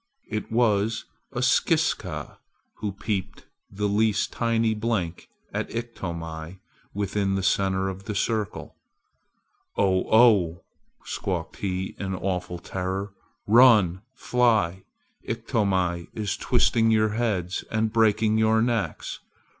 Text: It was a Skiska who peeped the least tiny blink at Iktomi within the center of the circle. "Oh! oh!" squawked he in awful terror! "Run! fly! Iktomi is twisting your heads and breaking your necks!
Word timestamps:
It 0.27 0.51
was 0.51 1.05
a 1.31 1.43
Skiska 1.43 2.39
who 2.77 2.91
peeped 2.91 3.45
the 3.69 3.87
least 3.87 4.33
tiny 4.33 4.73
blink 4.73 5.29
at 5.53 5.69
Iktomi 5.69 6.57
within 6.91 7.35
the 7.35 7.43
center 7.43 7.87
of 7.87 8.05
the 8.05 8.15
circle. 8.15 8.75
"Oh! 9.77 10.05
oh!" 10.11 10.63
squawked 11.05 11.57
he 11.57 11.95
in 11.99 12.15
awful 12.15 12.57
terror! 12.57 13.13
"Run! 13.45 14.01
fly! 14.15 14.85
Iktomi 15.21 16.07
is 16.15 16.35
twisting 16.35 16.89
your 16.89 17.09
heads 17.09 17.63
and 17.69 17.93
breaking 17.93 18.39
your 18.39 18.59
necks! 18.63 19.19